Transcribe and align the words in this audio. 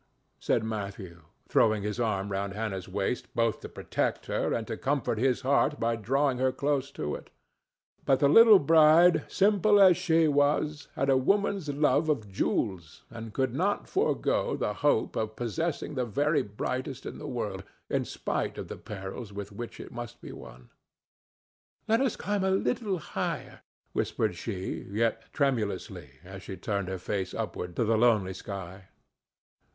said 0.39 0.63
Matthew, 0.63 1.21
throwing 1.47 1.83
his 1.83 1.99
arm 1.99 2.31
round 2.31 2.53
Hannah's 2.53 2.89
waist 2.89 3.27
both 3.35 3.59
to 3.59 3.69
protect 3.69 4.25
her 4.25 4.51
and 4.51 4.65
to 4.65 4.75
comfort 4.75 5.19
his 5.19 5.41
heart 5.41 5.79
by 5.79 5.95
drawing 5.95 6.39
her 6.39 6.51
close 6.51 6.89
to 6.93 7.13
it. 7.13 7.29
But 8.03 8.19
the 8.19 8.27
little 8.27 8.57
bride, 8.57 9.25
simple 9.27 9.79
as 9.79 9.95
she 9.97 10.27
was, 10.27 10.87
had 10.95 11.11
a 11.11 11.17
woman's 11.17 11.69
love 11.69 12.09
of 12.09 12.27
jewels, 12.31 13.03
and 13.11 13.31
could 13.31 13.53
not 13.53 13.87
forego 13.87 14.57
the 14.57 14.73
hope 14.73 15.15
of 15.15 15.35
possessing 15.35 15.93
the 15.93 16.05
very 16.05 16.41
brightest 16.41 17.05
in 17.05 17.19
the 17.19 17.27
world, 17.27 17.63
in 17.87 18.03
spite 18.03 18.57
of 18.57 18.69
the 18.69 18.77
perils 18.77 19.31
with 19.31 19.51
which 19.51 19.79
it 19.79 19.91
must 19.91 20.19
be 20.19 20.31
won. 20.31 20.71
"Let 21.87 22.01
us 22.01 22.15
climb 22.15 22.43
a 22.43 22.49
little 22.49 22.97
higher," 22.97 23.59
whispered 23.93 24.35
she, 24.35 24.83
yet 24.89 25.31
tremulously, 25.31 26.09
as 26.23 26.41
she 26.41 26.57
turned 26.57 26.87
her 26.87 26.97
face 26.97 27.35
upward 27.35 27.75
to 27.75 27.83
the 27.83 27.99
lonely 27.99 28.33
sky. 28.33 28.85